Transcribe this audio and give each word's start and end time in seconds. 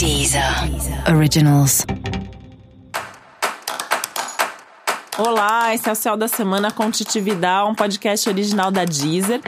Deezer 0.00 0.42
Originals. 1.14 1.84
Olá, 5.18 5.74
esse 5.74 5.90
é 5.90 5.92
o 5.92 5.94
Céu 5.94 6.16
da 6.16 6.26
Semana 6.26 6.70
com 6.70 6.90
Titi 6.90 7.20
Vidal, 7.20 7.68
um 7.68 7.74
podcast 7.74 8.26
original 8.26 8.70
da 8.70 8.86
Deezer. 8.86 9.42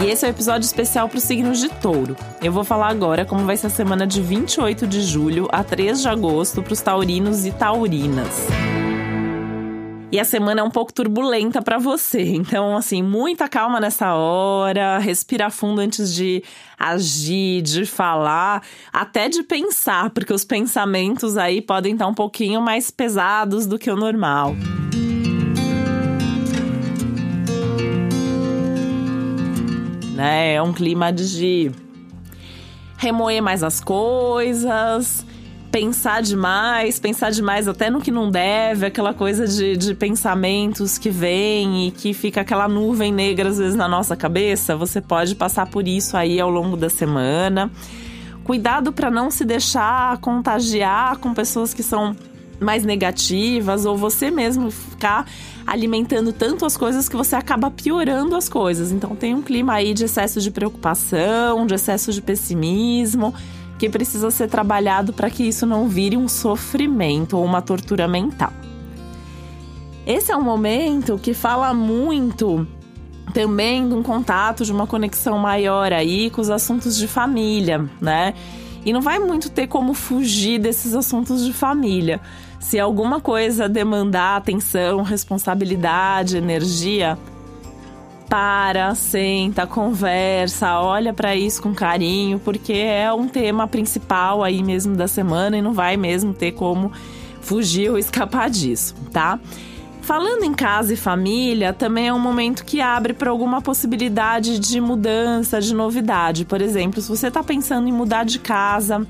E 0.00 0.06
esse 0.06 0.24
é 0.24 0.26
o 0.26 0.32
um 0.32 0.34
episódio 0.34 0.66
especial 0.66 1.08
para 1.08 1.18
os 1.18 1.22
signos 1.22 1.60
de 1.60 1.68
touro. 1.68 2.16
Eu 2.42 2.50
vou 2.50 2.64
falar 2.64 2.88
agora 2.88 3.24
como 3.24 3.44
vai 3.44 3.56
ser 3.56 3.68
a 3.68 3.70
semana 3.70 4.04
de 4.04 4.20
28 4.20 4.84
de 4.84 5.00
julho 5.02 5.46
a 5.52 5.62
3 5.62 6.02
de 6.02 6.08
agosto 6.08 6.60
para 6.60 6.72
os 6.72 6.80
taurinos 6.80 7.46
e 7.46 7.52
taurinas. 7.52 8.48
E 10.10 10.18
a 10.18 10.24
semana 10.24 10.62
é 10.62 10.64
um 10.64 10.70
pouco 10.70 10.90
turbulenta 10.90 11.60
para 11.60 11.78
você. 11.78 12.22
Então, 12.22 12.74
assim, 12.74 13.02
muita 13.02 13.46
calma 13.46 13.78
nessa 13.78 14.14
hora, 14.14 14.98
respira 14.98 15.50
fundo 15.50 15.82
antes 15.82 16.14
de 16.14 16.42
agir, 16.78 17.60
de 17.60 17.84
falar, 17.84 18.62
até 18.90 19.28
de 19.28 19.42
pensar, 19.42 20.08
porque 20.10 20.32
os 20.32 20.44
pensamentos 20.44 21.36
aí 21.36 21.60
podem 21.60 21.92
estar 21.92 22.06
um 22.06 22.14
pouquinho 22.14 22.62
mais 22.62 22.90
pesados 22.90 23.66
do 23.66 23.78
que 23.78 23.90
o 23.90 23.96
normal. 23.96 24.54
Né? 30.14 30.54
É 30.54 30.62
um 30.62 30.72
clima 30.72 31.12
de 31.12 31.70
remoer 32.96 33.42
mais 33.42 33.62
as 33.62 33.78
coisas, 33.78 35.24
pensar 35.70 36.22
demais, 36.22 36.98
pensar 36.98 37.30
demais 37.30 37.68
até 37.68 37.90
no 37.90 38.00
que 38.00 38.10
não 38.10 38.30
deve, 38.30 38.86
aquela 38.86 39.12
coisa 39.12 39.46
de, 39.46 39.76
de 39.76 39.94
pensamentos 39.94 40.96
que 40.96 41.10
vem 41.10 41.88
e 41.88 41.90
que 41.90 42.14
fica 42.14 42.40
aquela 42.40 42.66
nuvem 42.66 43.12
negra 43.12 43.50
às 43.50 43.58
vezes 43.58 43.74
na 43.74 43.86
nossa 43.86 44.16
cabeça. 44.16 44.76
Você 44.76 45.00
pode 45.00 45.34
passar 45.34 45.66
por 45.66 45.86
isso 45.86 46.16
aí 46.16 46.40
ao 46.40 46.50
longo 46.50 46.76
da 46.76 46.88
semana. 46.88 47.70
Cuidado 48.44 48.92
para 48.92 49.10
não 49.10 49.30
se 49.30 49.44
deixar 49.44 50.16
contagiar 50.18 51.18
com 51.18 51.34
pessoas 51.34 51.74
que 51.74 51.82
são 51.82 52.16
mais 52.58 52.82
negativas 52.82 53.84
ou 53.84 53.96
você 53.96 54.30
mesmo 54.30 54.70
ficar 54.70 55.26
alimentando 55.66 56.32
tanto 56.32 56.64
as 56.64 56.76
coisas 56.76 57.08
que 57.08 57.14
você 57.14 57.36
acaba 57.36 57.70
piorando 57.70 58.34
as 58.34 58.48
coisas. 58.48 58.90
Então 58.90 59.14
tem 59.14 59.34
um 59.34 59.42
clima 59.42 59.74
aí 59.74 59.92
de 59.92 60.04
excesso 60.04 60.40
de 60.40 60.50
preocupação, 60.50 61.66
de 61.66 61.74
excesso 61.74 62.10
de 62.10 62.22
pessimismo 62.22 63.34
que 63.78 63.88
precisa 63.88 64.30
ser 64.30 64.48
trabalhado 64.48 65.12
para 65.12 65.30
que 65.30 65.44
isso 65.44 65.64
não 65.64 65.88
vire 65.88 66.16
um 66.16 66.28
sofrimento 66.28 67.36
ou 67.36 67.44
uma 67.44 67.62
tortura 67.62 68.08
mental. 68.08 68.52
Esse 70.06 70.32
é 70.32 70.36
um 70.36 70.42
momento 70.42 71.18
que 71.18 71.34
fala 71.34 71.72
muito 71.72 72.66
também 73.32 73.86
de 73.86 73.94
um 73.94 74.02
contato, 74.02 74.64
de 74.64 74.72
uma 74.72 74.86
conexão 74.86 75.38
maior 75.38 75.92
aí 75.92 76.30
com 76.30 76.40
os 76.40 76.50
assuntos 76.50 76.96
de 76.96 77.06
família, 77.06 77.88
né? 78.00 78.34
E 78.84 78.92
não 78.92 79.02
vai 79.02 79.18
muito 79.18 79.50
ter 79.50 79.66
como 79.66 79.92
fugir 79.92 80.58
desses 80.58 80.94
assuntos 80.94 81.44
de 81.44 81.52
família. 81.52 82.20
Se 82.58 82.80
alguma 82.80 83.20
coisa 83.20 83.68
demandar 83.68 84.36
atenção, 84.36 85.02
responsabilidade, 85.02 86.38
energia, 86.38 87.18
para, 88.28 88.94
senta, 88.94 89.66
conversa, 89.66 90.78
olha 90.80 91.12
para 91.14 91.34
isso 91.34 91.62
com 91.62 91.74
carinho, 91.74 92.38
porque 92.38 92.74
é 92.74 93.12
um 93.12 93.26
tema 93.26 93.66
principal 93.66 94.44
aí 94.44 94.62
mesmo 94.62 94.94
da 94.94 95.08
semana 95.08 95.56
e 95.56 95.62
não 95.62 95.72
vai 95.72 95.96
mesmo 95.96 96.34
ter 96.34 96.52
como 96.52 96.92
fugir 97.40 97.90
ou 97.90 97.98
escapar 97.98 98.50
disso, 98.50 98.94
tá? 99.12 99.40
Falando 100.02 100.42
em 100.42 100.54
casa 100.54 100.94
e 100.94 100.96
família, 100.96 101.72
também 101.72 102.08
é 102.08 102.12
um 102.12 102.18
momento 102.18 102.64
que 102.64 102.80
abre 102.80 103.12
para 103.12 103.30
alguma 103.30 103.60
possibilidade 103.60 104.58
de 104.58 104.80
mudança, 104.80 105.60
de 105.60 105.74
novidade. 105.74 106.44
Por 106.44 106.62
exemplo, 106.62 107.02
se 107.02 107.08
você 107.08 107.28
está 107.28 107.42
pensando 107.42 107.88
em 107.88 107.92
mudar 107.92 108.24
de 108.24 108.38
casa, 108.38 109.06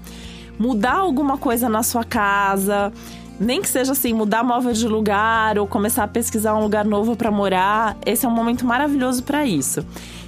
mudar 0.58 0.96
alguma 0.96 1.38
coisa 1.38 1.68
na 1.68 1.84
sua 1.84 2.02
casa, 2.02 2.92
nem 3.38 3.62
que 3.62 3.68
seja 3.68 3.92
assim, 3.92 4.12
mudar 4.12 4.42
móvel 4.42 4.72
de 4.72 4.88
lugar 4.88 5.58
ou 5.58 5.66
começar 5.66 6.04
a 6.04 6.08
pesquisar 6.08 6.54
um 6.54 6.62
lugar 6.62 6.84
novo 6.84 7.14
para 7.14 7.30
morar, 7.30 7.96
esse 8.04 8.26
é 8.26 8.28
um 8.28 8.32
momento 8.32 8.66
maravilhoso 8.66 9.22
para 9.22 9.44
isso. 9.44 9.84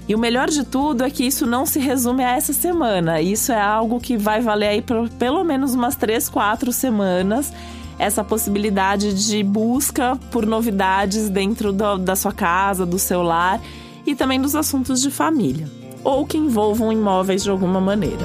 E 0.08 0.14
o 0.14 0.18
melhor 0.18 0.48
de 0.48 0.64
tudo 0.64 1.04
é 1.04 1.10
que 1.10 1.24
isso 1.24 1.46
não 1.46 1.64
se 1.64 1.78
resume 1.78 2.24
a 2.24 2.32
essa 2.32 2.52
semana. 2.52 3.20
Isso 3.20 3.52
é 3.52 3.60
algo 3.60 4.00
que 4.00 4.16
vai 4.16 4.40
valer 4.40 4.68
aí 4.68 4.82
por 4.82 5.08
pelo 5.10 5.44
menos 5.44 5.74
umas 5.74 5.94
três, 5.94 6.28
quatro 6.28 6.72
semanas. 6.72 7.52
Essa 7.98 8.24
possibilidade 8.24 9.12
de 9.14 9.42
busca 9.42 10.18
por 10.30 10.46
novidades 10.46 11.28
dentro 11.28 11.72
do, 11.72 11.98
da 11.98 12.16
sua 12.16 12.32
casa, 12.32 12.84
do 12.84 12.98
seu 12.98 13.22
lar 13.22 13.60
e 14.06 14.14
também 14.14 14.40
dos 14.40 14.56
assuntos 14.56 15.00
de 15.00 15.10
família, 15.10 15.68
ou 16.02 16.26
que 16.26 16.38
envolvam 16.38 16.92
imóveis 16.92 17.44
de 17.44 17.50
alguma 17.50 17.80
maneira. 17.80 18.24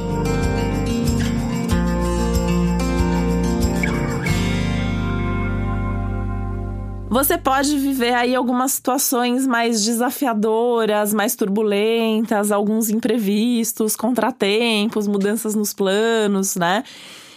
Você 7.16 7.38
pode 7.38 7.78
viver 7.78 8.14
aí 8.14 8.36
algumas 8.36 8.74
situações 8.74 9.48
mais 9.48 9.86
desafiadoras, 9.86 11.14
mais 11.14 11.34
turbulentas, 11.34 12.52
alguns 12.52 12.90
imprevistos, 12.90 13.96
contratempos, 13.96 15.08
mudanças 15.08 15.56
nos 15.56 15.74
planos, 15.74 16.58
né? 16.58 16.84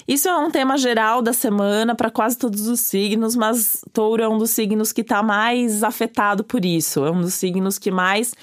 Isso 0.08 0.28
é 0.28 0.36
um 0.36 0.50
tema 0.50 0.76
geral 0.76 1.22
da 1.22 1.32
semana 1.32 1.94
para 1.94 2.10
quase 2.10 2.36
todos 2.36 2.66
os 2.66 2.80
signos, 2.80 3.36
mas 3.36 3.84
Touro 3.92 4.20
é 4.20 4.28
um 4.28 4.36
dos 4.36 4.50
signos 4.50 4.90
que 4.90 5.02
está 5.02 5.22
mais 5.22 5.84
afetado 5.84 6.42
por 6.42 6.64
isso. 6.64 7.06
É 7.06 7.12
um 7.12 7.20
dos 7.20 7.34
signos 7.34 7.78
que 7.78 7.92
mais 7.92 8.34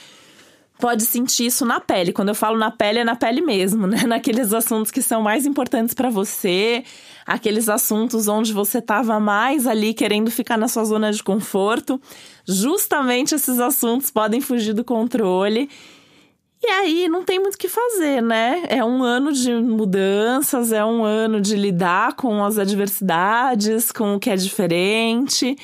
pode 0.79 1.03
sentir 1.03 1.47
isso 1.47 1.65
na 1.65 1.79
pele. 1.79 2.11
Quando 2.11 2.29
eu 2.29 2.35
falo 2.35 2.57
na 2.57 2.71
pele, 2.71 2.99
é 2.99 3.03
na 3.03 3.15
pele 3.15 3.41
mesmo, 3.41 3.85
né? 3.87 4.03
Naqueles 4.05 4.53
assuntos 4.53 4.91
que 4.91 5.01
são 5.01 5.21
mais 5.21 5.45
importantes 5.45 5.93
para 5.93 6.09
você, 6.09 6.83
aqueles 7.25 7.69
assuntos 7.69 8.27
onde 8.27 8.53
você 8.53 8.79
estava 8.79 9.19
mais 9.19 9.67
ali 9.67 9.93
querendo 9.93 10.29
ficar 10.29 10.57
na 10.57 10.67
sua 10.67 10.83
zona 10.83 11.11
de 11.11 11.23
conforto. 11.23 11.99
Justamente 12.47 13.35
esses 13.35 13.59
assuntos 13.59 14.11
podem 14.11 14.41
fugir 14.41 14.73
do 14.73 14.83
controle. 14.83 15.69
E 16.63 16.67
aí 16.67 17.07
não 17.07 17.23
tem 17.23 17.39
muito 17.39 17.55
o 17.55 17.57
que 17.57 17.67
fazer, 17.67 18.21
né? 18.21 18.63
É 18.69 18.83
um 18.83 19.03
ano 19.03 19.31
de 19.31 19.53
mudanças, 19.53 20.71
é 20.71 20.83
um 20.83 21.03
ano 21.03 21.39
de 21.39 21.55
lidar 21.55 22.13
com 22.15 22.43
as 22.43 22.57
adversidades, 22.57 23.91
com 23.91 24.15
o 24.15 24.19
que 24.19 24.31
é 24.31 24.35
diferente 24.35 25.55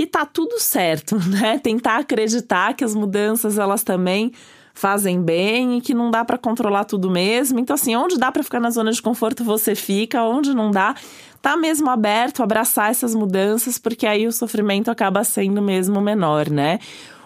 e 0.00 0.06
tá 0.06 0.24
tudo 0.24 0.58
certo, 0.58 1.18
né? 1.28 1.58
Tentar 1.58 1.98
acreditar 1.98 2.72
que 2.72 2.82
as 2.82 2.94
mudanças 2.94 3.58
elas 3.58 3.84
também 3.84 4.32
fazem 4.72 5.20
bem 5.20 5.76
e 5.76 5.80
que 5.82 5.92
não 5.92 6.10
dá 6.10 6.24
para 6.24 6.38
controlar 6.38 6.84
tudo 6.84 7.10
mesmo. 7.10 7.58
Então 7.58 7.74
assim, 7.74 7.94
onde 7.94 8.16
dá 8.16 8.32
para 8.32 8.42
ficar 8.42 8.60
na 8.60 8.70
zona 8.70 8.92
de 8.92 9.02
conforto 9.02 9.44
você 9.44 9.74
fica, 9.74 10.22
onde 10.22 10.54
não 10.54 10.70
dá, 10.70 10.94
tá 11.42 11.54
mesmo 11.54 11.90
aberto 11.90 12.42
abraçar 12.42 12.90
essas 12.90 13.14
mudanças, 13.14 13.76
porque 13.76 14.06
aí 14.06 14.26
o 14.26 14.32
sofrimento 14.32 14.90
acaba 14.90 15.22
sendo 15.22 15.60
mesmo 15.60 16.00
menor, 16.00 16.48
né? 16.48 16.78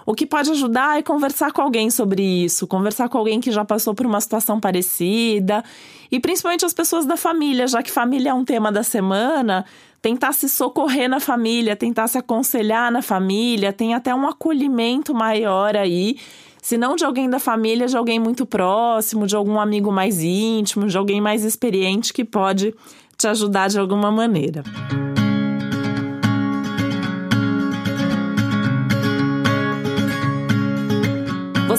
O 0.06 0.14
que 0.14 0.26
pode 0.26 0.50
ajudar 0.50 0.98
é 0.98 1.02
conversar 1.02 1.52
com 1.52 1.62
alguém 1.62 1.90
sobre 1.90 2.22
isso, 2.22 2.66
conversar 2.66 3.08
com 3.08 3.16
alguém 3.16 3.40
que 3.40 3.50
já 3.50 3.64
passou 3.64 3.94
por 3.94 4.04
uma 4.04 4.20
situação 4.20 4.60
parecida, 4.60 5.64
e 6.10 6.20
principalmente 6.20 6.64
as 6.64 6.74
pessoas 6.74 7.06
da 7.06 7.16
família, 7.16 7.66
já 7.66 7.82
que 7.82 7.90
família 7.90 8.30
é 8.30 8.34
um 8.34 8.44
tema 8.44 8.70
da 8.70 8.82
semana, 8.82 9.64
tentar 10.02 10.32
se 10.34 10.48
socorrer 10.48 11.08
na 11.08 11.20
família, 11.20 11.74
tentar 11.74 12.06
se 12.08 12.18
aconselhar 12.18 12.92
na 12.92 13.00
família, 13.00 13.72
tem 13.72 13.94
até 13.94 14.14
um 14.14 14.28
acolhimento 14.28 15.14
maior 15.14 15.74
aí. 15.74 16.18
Se 16.60 16.76
não 16.76 16.94
de 16.94 17.04
alguém 17.04 17.28
da 17.28 17.38
família, 17.38 17.86
de 17.86 17.96
alguém 17.96 18.18
muito 18.18 18.44
próximo, 18.44 19.26
de 19.26 19.34
algum 19.34 19.58
amigo 19.58 19.90
mais 19.90 20.22
íntimo, 20.22 20.86
de 20.86 20.96
alguém 20.96 21.20
mais 21.20 21.42
experiente 21.42 22.12
que 22.12 22.24
pode 22.24 22.74
te 23.16 23.26
ajudar 23.26 23.68
de 23.68 23.78
alguma 23.78 24.10
maneira. 24.10 24.62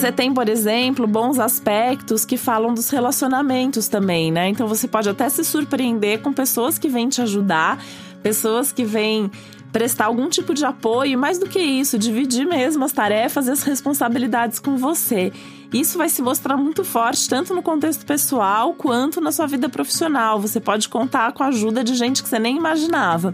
Você 0.05 0.11
tem, 0.11 0.31
por 0.31 0.47
exemplo, 0.47 1.07
bons 1.07 1.39
aspectos 1.39 2.25
que 2.25 2.37
falam 2.37 2.75
dos 2.75 2.91
relacionamentos 2.91 3.87
também, 3.87 4.31
né? 4.31 4.49
Então 4.49 4.67
você 4.67 4.87
pode 4.87 5.09
até 5.09 5.27
se 5.29 5.43
surpreender 5.43 6.21
com 6.21 6.31
pessoas 6.31 6.77
que 6.77 6.87
vêm 6.87 7.09
te 7.09 7.23
ajudar, 7.23 7.83
pessoas 8.21 8.71
que 8.71 8.83
vêm 8.83 9.31
prestar 9.71 10.05
algum 10.05 10.29
tipo 10.29 10.53
de 10.53 10.63
apoio, 10.63 11.17
mais 11.17 11.39
do 11.39 11.49
que 11.49 11.57
isso, 11.57 11.97
dividir 11.97 12.45
mesmo 12.45 12.85
as 12.85 12.91
tarefas 12.91 13.47
e 13.47 13.49
as 13.49 13.63
responsabilidades 13.63 14.59
com 14.59 14.77
você. 14.77 15.33
Isso 15.73 15.97
vai 15.97 16.07
se 16.07 16.21
mostrar 16.21 16.55
muito 16.55 16.83
forte 16.83 17.27
tanto 17.27 17.55
no 17.55 17.63
contexto 17.63 18.05
pessoal 18.05 18.75
quanto 18.75 19.19
na 19.19 19.31
sua 19.31 19.47
vida 19.47 19.67
profissional. 19.69 20.39
Você 20.39 20.59
pode 20.59 20.87
contar 20.87 21.31
com 21.31 21.41
a 21.41 21.47
ajuda 21.47 21.83
de 21.83 21.95
gente 21.95 22.21
que 22.21 22.29
você 22.29 22.37
nem 22.37 22.57
imaginava. 22.57 23.33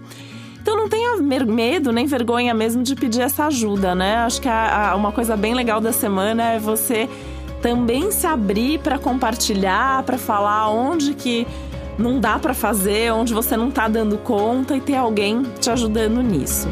Então 0.61 0.77
não 0.77 0.87
tenha 0.87 1.17
medo 1.17 1.91
nem 1.91 2.05
vergonha 2.05 2.53
mesmo 2.53 2.83
de 2.83 2.95
pedir 2.95 3.21
essa 3.21 3.45
ajuda, 3.45 3.95
né? 3.95 4.17
Acho 4.17 4.39
que 4.39 4.47
a, 4.47 4.91
a, 4.91 4.95
uma 4.95 5.11
coisa 5.11 5.35
bem 5.35 5.55
legal 5.55 5.81
da 5.81 5.91
semana 5.91 6.51
é 6.51 6.59
você 6.59 7.09
também 7.61 8.11
se 8.11 8.27
abrir 8.27 8.79
para 8.79 8.99
compartilhar, 8.99 10.03
para 10.03 10.17
falar 10.17 10.69
onde 10.69 11.13
que 11.15 11.47
não 11.97 12.19
dá 12.19 12.37
para 12.37 12.53
fazer, 12.53 13.11
onde 13.11 13.33
você 13.33 13.57
não 13.57 13.71
tá 13.71 13.87
dando 13.87 14.17
conta 14.19 14.75
e 14.75 14.81
ter 14.81 14.95
alguém 14.95 15.43
te 15.59 15.69
ajudando 15.69 16.21
nisso. 16.21 16.67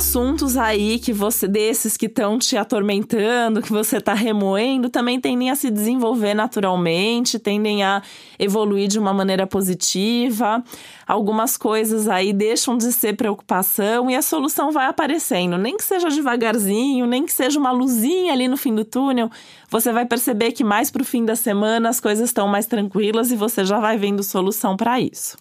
Assuntos 0.00 0.56
aí 0.56 0.98
que 0.98 1.12
você 1.12 1.46
desses 1.46 1.94
que 1.94 2.06
estão 2.06 2.38
te 2.38 2.56
atormentando, 2.56 3.60
que 3.60 3.70
você 3.70 3.98
está 3.98 4.14
remoendo, 4.14 4.88
também 4.88 5.20
tendem 5.20 5.50
a 5.50 5.54
se 5.54 5.70
desenvolver 5.70 6.32
naturalmente, 6.32 7.38
tendem 7.38 7.84
a 7.84 8.02
evoluir 8.38 8.88
de 8.88 8.98
uma 8.98 9.12
maneira 9.12 9.46
positiva. 9.46 10.64
Algumas 11.06 11.58
coisas 11.58 12.08
aí 12.08 12.32
deixam 12.32 12.78
de 12.78 12.90
ser 12.92 13.14
preocupação 13.14 14.10
e 14.10 14.16
a 14.16 14.22
solução 14.22 14.72
vai 14.72 14.86
aparecendo, 14.86 15.58
nem 15.58 15.76
que 15.76 15.84
seja 15.84 16.08
devagarzinho, 16.08 17.04
nem 17.06 17.26
que 17.26 17.32
seja 17.32 17.60
uma 17.60 17.70
luzinha 17.70 18.32
ali 18.32 18.48
no 18.48 18.56
fim 18.56 18.74
do 18.74 18.86
túnel, 18.86 19.30
você 19.68 19.92
vai 19.92 20.06
perceber 20.06 20.52
que 20.52 20.64
mais 20.64 20.90
para 20.90 21.02
o 21.02 21.04
fim 21.04 21.26
da 21.26 21.36
semana 21.36 21.90
as 21.90 22.00
coisas 22.00 22.30
estão 22.30 22.48
mais 22.48 22.64
tranquilas 22.64 23.30
e 23.30 23.36
você 23.36 23.66
já 23.66 23.78
vai 23.78 23.98
vendo 23.98 24.22
solução 24.22 24.78
para 24.78 24.98
isso. 24.98 25.36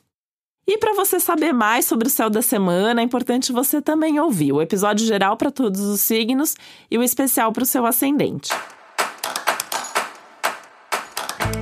E 0.70 0.78
para 0.78 0.94
você 0.94 1.20
saber 1.20 1.52
mais 1.52 1.86
sobre 1.86 2.08
o 2.08 2.12
céu 2.12 2.30
da 2.30 2.44
semana, 2.44 3.02
é 3.02 3.04
importante 3.04 3.52
você 3.52 3.82
também 3.82 4.20
ouvir 4.20 4.52
o 4.52 4.62
episódio 4.62 5.04
geral 5.04 5.36
para 5.36 5.50
todos 5.50 5.82
os 5.82 6.00
signos 6.00 6.56
e 6.92 6.96
o 6.96 7.02
especial 7.02 7.52
para 7.52 7.64
o 7.64 7.66
seu 7.66 7.88
ascendente. 7.88 8.52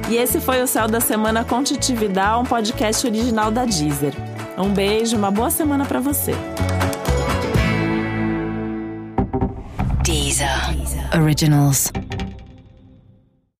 E 0.09 0.17
esse 0.17 0.41
foi 0.41 0.61
o 0.61 0.67
Céu 0.67 0.89
da 0.89 0.99
Semana 0.99 1.45
com 1.45 1.59
um 1.59 2.43
podcast 2.43 3.07
original 3.07 3.49
da 3.49 3.63
Deezer. 3.63 4.13
Um 4.57 4.73
beijo, 4.73 5.15
uma 5.15 5.31
boa 5.31 5.49
semana 5.49 5.85
para 5.85 6.01
você. 6.01 6.33
Deezer. 10.03 10.49
Originals. 11.17 11.93